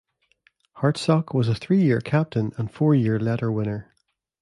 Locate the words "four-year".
2.71-3.19